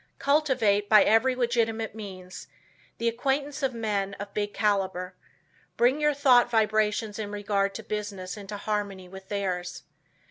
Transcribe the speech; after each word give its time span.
Cultivate, 0.17 0.89
by 0.89 1.03
every 1.03 1.35
legitimate 1.35 1.93
means, 1.93 2.47
the 2.97 3.07
acquaintance 3.07 3.61
of 3.61 3.75
men 3.75 4.15
of 4.15 4.33
big 4.33 4.51
caliber. 4.51 5.13
Bring 5.77 6.01
your 6.01 6.15
thought 6.15 6.49
vibrations 6.49 7.19
in 7.19 7.29
regard 7.31 7.75
to 7.75 7.83
business 7.83 8.35
into 8.35 8.57
harmony 8.57 9.07
with 9.07 9.27
theirs. 9.29 9.83